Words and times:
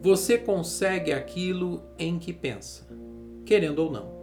você 0.00 0.38
consegue 0.38 1.12
aquilo 1.12 1.82
em 1.98 2.18
que 2.18 2.32
pensa, 2.32 2.86
querendo 3.44 3.80
ou 3.80 3.90
não. 3.90 4.18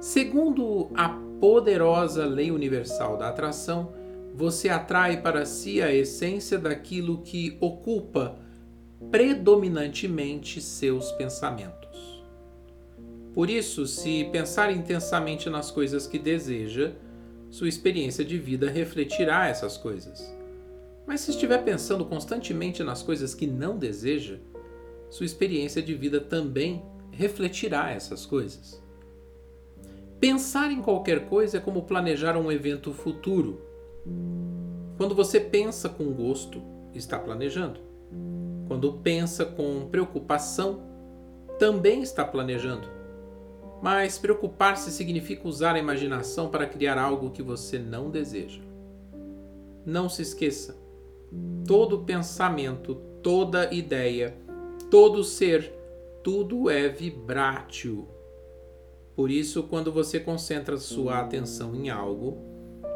Segundo 0.00 0.88
a 0.94 1.08
poderosa 1.40 2.24
lei 2.24 2.50
universal 2.50 3.16
da 3.16 3.28
atração, 3.28 3.92
você 4.34 4.68
atrai 4.68 5.20
para 5.20 5.44
si 5.44 5.82
a 5.82 5.92
essência 5.92 6.58
daquilo 6.58 7.22
que 7.22 7.56
ocupa 7.60 8.38
predominantemente 9.10 10.60
seus 10.60 11.10
pensamentos. 11.12 12.24
Por 13.34 13.50
isso, 13.50 13.86
se 13.86 14.24
pensar 14.32 14.72
intensamente 14.72 15.50
nas 15.50 15.70
coisas 15.70 16.06
que 16.06 16.18
deseja, 16.18 16.92
sua 17.50 17.68
experiência 17.68 18.24
de 18.24 18.38
vida 18.38 18.70
refletirá 18.70 19.48
essas 19.48 19.76
coisas. 19.76 20.37
Mas 21.08 21.22
se 21.22 21.30
estiver 21.30 21.64
pensando 21.64 22.04
constantemente 22.04 22.84
nas 22.84 23.02
coisas 23.02 23.34
que 23.34 23.46
não 23.46 23.78
deseja, 23.78 24.36
sua 25.08 25.24
experiência 25.24 25.80
de 25.80 25.94
vida 25.94 26.20
também 26.20 26.84
refletirá 27.10 27.90
essas 27.90 28.26
coisas. 28.26 28.78
Pensar 30.20 30.70
em 30.70 30.82
qualquer 30.82 31.26
coisa 31.26 31.56
é 31.56 31.60
como 31.60 31.84
planejar 31.84 32.36
um 32.36 32.52
evento 32.52 32.92
futuro. 32.92 33.58
Quando 34.98 35.14
você 35.14 35.40
pensa 35.40 35.88
com 35.88 36.12
gosto, 36.12 36.60
está 36.92 37.18
planejando. 37.18 37.80
Quando 38.66 38.92
pensa 38.92 39.46
com 39.46 39.88
preocupação, 39.88 40.82
também 41.58 42.02
está 42.02 42.22
planejando. 42.22 42.86
Mas 43.80 44.18
preocupar-se 44.18 44.90
significa 44.90 45.48
usar 45.48 45.74
a 45.74 45.78
imaginação 45.78 46.50
para 46.50 46.66
criar 46.66 46.98
algo 46.98 47.30
que 47.30 47.42
você 47.42 47.78
não 47.78 48.10
deseja. 48.10 48.60
Não 49.86 50.06
se 50.10 50.20
esqueça: 50.20 50.87
todo 51.66 52.04
pensamento, 52.04 52.94
toda 53.22 53.72
ideia, 53.72 54.36
todo 54.90 55.22
ser, 55.22 55.72
tudo 56.22 56.70
é 56.70 56.88
vibrátil. 56.88 58.08
Por 59.14 59.30
isso, 59.30 59.64
quando 59.64 59.92
você 59.92 60.20
concentra 60.20 60.76
sua 60.76 61.18
atenção 61.20 61.74
em 61.74 61.90
algo, 61.90 62.38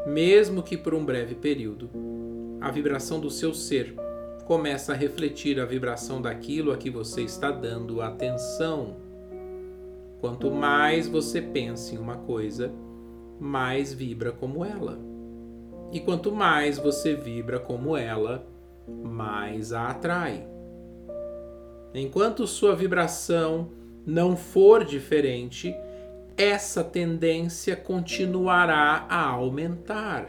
mesmo 0.07 0.63
que 0.63 0.77
por 0.77 0.93
um 0.93 1.05
breve 1.05 1.35
período, 1.35 1.89
a 2.61 2.71
vibração 2.71 3.19
do 3.19 3.29
seu 3.29 3.53
ser 3.53 3.93
começa 4.45 4.93
a 4.93 4.95
refletir 4.95 5.59
a 5.59 5.65
vibração 5.65 6.21
daquilo 6.21 6.71
a 6.71 6.77
que 6.77 6.89
você 6.89 7.21
está 7.21 7.51
dando 7.51 8.01
atenção. 8.01 8.97
Quanto 10.19 10.49
mais 10.49 11.07
você 11.07 11.41
pensa 11.41 11.95
em 11.95 11.97
uma 11.97 12.17
coisa, 12.17 12.73
mais 13.39 13.93
vibra 13.93 14.31
como 14.31 14.63
ela. 14.63 15.12
E 15.93 15.99
quanto 15.99 16.31
mais 16.31 16.79
você 16.79 17.13
vibra 17.13 17.59
como 17.59 17.95
ela, 17.95 18.43
mais 18.87 19.71
a 19.71 19.89
atrai. 19.89 20.45
Enquanto 21.93 22.47
sua 22.47 22.75
vibração 22.75 23.69
não 24.03 24.35
for 24.35 24.83
diferente, 24.83 25.73
essa 26.35 26.83
tendência 26.83 27.75
continuará 27.75 29.05
a 29.07 29.23
aumentar. 29.23 30.27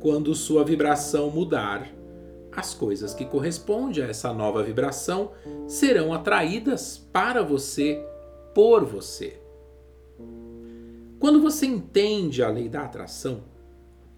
Quando 0.00 0.32
sua 0.32 0.64
vibração 0.64 1.28
mudar, 1.28 1.88
as 2.52 2.72
coisas 2.72 3.14
que 3.14 3.24
correspondem 3.24 4.04
a 4.04 4.06
essa 4.06 4.32
nova 4.32 4.62
vibração 4.62 5.32
serão 5.66 6.14
atraídas 6.14 6.98
para 7.12 7.42
você 7.42 8.00
por 8.54 8.84
você. 8.84 9.40
Quando 11.18 11.42
você 11.42 11.66
entende 11.66 12.44
a 12.44 12.48
lei 12.48 12.68
da 12.68 12.82
atração, 12.82 13.42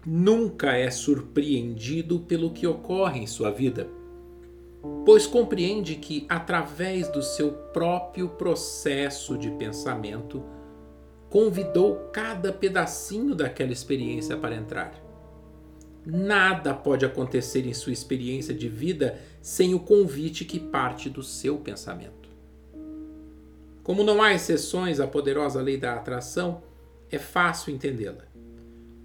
nunca 0.09 0.71
é 0.71 0.89
surpreendido 0.89 2.21
pelo 2.21 2.51
que 2.51 2.65
ocorre 2.65 3.19
em 3.19 3.27
sua 3.27 3.51
vida, 3.51 3.89
pois 5.05 5.27
compreende 5.27 5.95
que, 5.95 6.25
através 6.29 7.09
do 7.09 7.21
seu 7.21 7.51
próprio 7.51 8.29
processo 8.29 9.37
de 9.37 9.51
pensamento, 9.51 10.41
convidou 11.29 12.07
cada 12.13 12.53
pedacinho 12.53 13.35
daquela 13.35 13.73
experiência 13.73 14.37
para 14.37 14.55
entrar. 14.55 14.93
Nada 16.05 16.73
pode 16.73 17.05
acontecer 17.05 17.67
em 17.67 17.73
sua 17.73 17.91
experiência 17.91 18.53
de 18.53 18.69
vida 18.69 19.19
sem 19.41 19.73
o 19.73 19.79
convite 19.81 20.45
que 20.45 20.57
parte 20.57 21.09
do 21.09 21.21
seu 21.21 21.57
pensamento. 21.57 22.29
Como 23.83 24.05
não 24.05 24.21
há 24.23 24.33
exceções 24.33 25.01
à 25.01 25.07
poderosa 25.07 25.61
lei 25.61 25.75
da 25.75 25.95
atração, 25.95 26.63
é 27.11 27.19
fácil 27.19 27.73
entendê-la. 27.73 28.36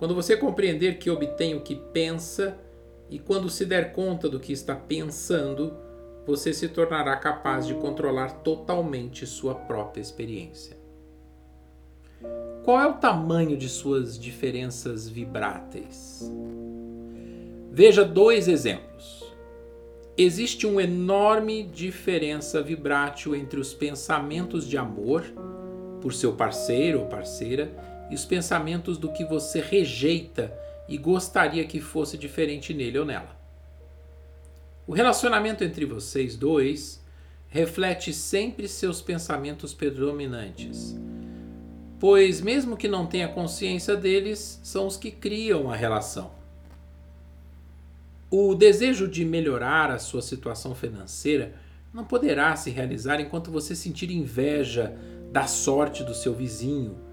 Quando 0.03 0.17
você 0.17 0.37
compreender 0.37 0.99
que 0.99 1.09
obtém 1.09 1.55
o 1.55 1.61
que 1.61 1.77
pensa 1.77 2.59
e 3.09 3.21
quando 3.21 3.49
se 3.49 3.65
der 3.65 3.93
conta 3.93 4.29
do 4.29 4.41
que 4.41 4.53
está 4.53 4.75
pensando, 4.75 5.73
você 6.27 6.53
se 6.53 6.67
tornará 6.67 7.15
capaz 7.15 7.69
de 7.69 7.75
controlar 7.75 8.41
totalmente 8.43 9.25
sua 9.25 9.55
própria 9.55 10.03
experiência. 10.03 10.77
Qual 12.65 12.81
é 12.81 12.87
o 12.89 12.95
tamanho 12.95 13.57
de 13.57 13.69
suas 13.69 14.19
diferenças 14.19 15.09
vibráteis? 15.09 16.29
Veja 17.71 18.05
dois 18.05 18.49
exemplos. 18.49 19.33
Existe 20.19 20.67
uma 20.67 20.83
enorme 20.83 21.63
diferença 21.63 22.61
vibrátil 22.61 23.37
entre 23.37 23.61
os 23.61 23.73
pensamentos 23.73 24.67
de 24.67 24.77
amor 24.77 25.23
por 26.01 26.13
seu 26.13 26.33
parceiro 26.33 26.99
ou 26.99 27.07
parceira 27.07 27.92
e 28.13 28.15
os 28.15 28.27
pensamentos 28.27 28.99
do 28.99 29.11
que 29.11 29.25
você 29.25 29.59
rejeita 29.59 30.53
e 30.87 30.99
gostaria 30.99 31.65
que 31.65 31.81
fosse 31.81 32.19
diferente 32.19 32.75
nele 32.75 32.99
ou 32.99 33.07
nela. 33.07 33.35
O 34.87 34.93
relacionamento 34.93 35.65
entre 35.65 35.87
vocês 35.87 36.37
dois 36.37 37.03
reflete 37.49 38.13
sempre 38.13 38.69
seus 38.69 39.01
pensamentos 39.01 39.73
predominantes, 39.73 40.95
pois, 41.99 42.43
mesmo 42.43 42.77
que 42.77 42.87
não 42.87 43.07
tenha 43.07 43.29
consciência 43.29 43.97
deles, 43.97 44.61
são 44.63 44.87
os 44.87 44.99
que 44.99 45.11
criam 45.11 45.71
a 45.71 45.77
relação. 45.77 46.33
O 48.31 48.55
desejo 48.55 49.09
de 49.09 49.25
melhorar 49.25 49.91
a 49.91 49.99
sua 49.99 50.21
situação 50.21 50.75
financeira 50.75 51.55
não 51.95 52.05
poderá 52.05 52.55
se 52.57 52.69
realizar 52.69 53.21
enquanto 53.21 53.51
você 53.51 53.75
sentir 53.75 54.11
inveja 54.11 54.95
da 55.31 55.47
sorte 55.47 56.05
do 56.05 56.15
seu 56.15 56.35
vizinho, 56.35 57.12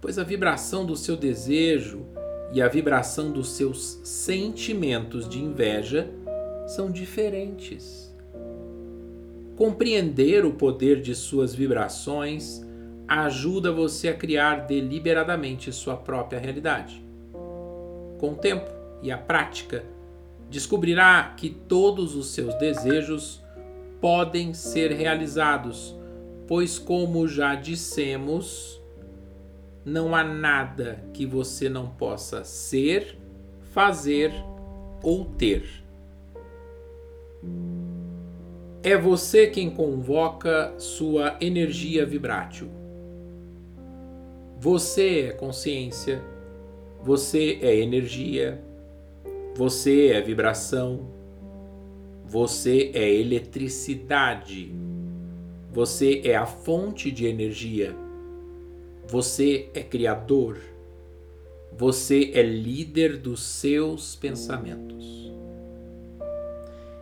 pois 0.00 0.18
a 0.18 0.24
vibração 0.24 0.84
do 0.84 0.96
seu 0.96 1.16
desejo 1.16 2.06
e 2.52 2.60
a 2.60 2.68
vibração 2.68 3.30
dos 3.30 3.50
seus 3.50 4.00
sentimentos 4.02 5.28
de 5.28 5.38
inveja 5.38 6.10
são 6.66 6.90
diferentes. 6.90 8.10
Compreender 9.56 10.44
o 10.44 10.54
poder 10.54 11.02
de 11.02 11.14
suas 11.14 11.54
vibrações 11.54 12.62
ajuda 13.06 13.72
você 13.72 14.08
a 14.08 14.14
criar 14.14 14.66
deliberadamente 14.66 15.72
sua 15.72 15.96
própria 15.96 16.38
realidade. 16.38 17.04
Com 18.18 18.32
o 18.32 18.36
tempo 18.36 18.70
e 19.02 19.10
a 19.10 19.18
prática, 19.18 19.84
descobrirá 20.48 21.34
que 21.36 21.50
todos 21.50 22.14
os 22.14 22.28
seus 22.28 22.54
desejos 22.54 23.42
podem 24.00 24.54
ser 24.54 24.92
realizados, 24.92 25.94
pois, 26.46 26.78
como 26.78 27.28
já 27.28 27.54
dissemos, 27.54 28.79
não 29.90 30.14
há 30.14 30.22
nada 30.22 31.04
que 31.12 31.26
você 31.26 31.68
não 31.68 31.88
possa 31.88 32.44
ser, 32.44 33.18
fazer 33.72 34.32
ou 35.02 35.24
ter. 35.24 35.64
É 38.82 38.96
você 38.96 39.48
quem 39.48 39.68
convoca 39.68 40.72
sua 40.78 41.36
energia 41.40 42.06
vibrátil. 42.06 42.70
Você 44.60 45.26
é 45.28 45.32
consciência, 45.32 46.22
você 47.02 47.58
é 47.60 47.76
energia, 47.76 48.62
você 49.56 50.08
é 50.08 50.20
vibração, 50.20 51.08
você 52.24 52.92
é 52.94 53.12
eletricidade, 53.12 54.72
você 55.72 56.22
é 56.24 56.36
a 56.36 56.46
fonte 56.46 57.10
de 57.10 57.26
energia, 57.26 57.96
você 59.10 59.68
é 59.74 59.82
criador, 59.82 60.56
você 61.76 62.30
é 62.32 62.42
líder 62.42 63.16
dos 63.16 63.42
seus 63.42 64.14
pensamentos. 64.14 65.32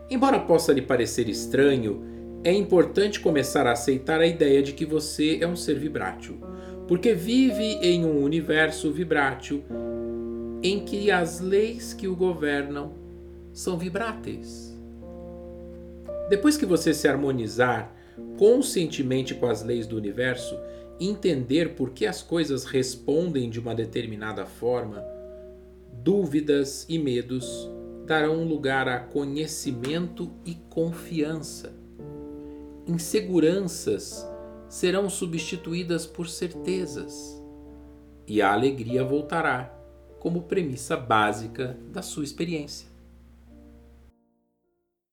Embora 0.09 0.41
possa 0.41 0.73
lhe 0.73 0.81
parecer 0.81 1.29
estranho, 1.29 2.03
é 2.43 2.51
importante 2.51 3.21
começar 3.21 3.67
a 3.67 3.73
aceitar 3.73 4.23
a 4.23 4.27
ideia 4.27 4.63
de 4.63 4.73
que 4.73 4.87
você 4.87 5.37
é 5.43 5.47
um 5.47 5.55
ser 5.55 5.79
vibrátil, 5.79 6.39
porque 6.87 7.13
vive 7.13 7.75
em 7.83 8.07
um 8.07 8.23
universo 8.23 8.91
vibrátil 8.91 9.63
em 10.63 10.81
que 10.87 11.11
as 11.11 11.41
leis 11.41 11.93
que 11.93 12.09
o 12.09 12.17
governam 12.17 12.95
são 13.53 13.77
vibráteis. 13.77 14.75
Depois 16.31 16.57
que 16.57 16.65
você 16.65 16.95
se 16.95 17.07
harmonizar 17.07 17.95
conscientemente 18.39 19.35
com 19.35 19.45
as 19.45 19.63
leis 19.63 19.87
do 19.87 19.97
universo, 19.97 20.59
entender 21.01 21.75
por 21.75 21.91
que 21.91 22.07
as 22.07 22.23
coisas 22.23 22.65
respondem 22.65 23.49
de 23.49 23.61
uma 23.61 23.75
determinada 23.75 24.45
forma, 24.47 25.05
dúvidas 26.03 26.85
e 26.89 26.99
medos 26.99 27.71
darão 28.07 28.45
lugar 28.45 28.89
a 28.89 28.99
conhecimento 28.99 30.31
e 30.45 30.55
confiança. 30.71 31.73
Inseguranças 32.87 34.27
serão 34.69 35.11
substituídas 35.11 36.07
por 36.07 36.29
certezas, 36.29 37.39
e 38.27 38.43
a 38.43 38.53
alegria 38.53 39.05
voltará 39.05 39.75
como 40.19 40.43
premissa 40.43 40.97
básica 40.97 41.79
da 41.93 42.03
sua 42.03 42.25
experiência. 42.25 42.88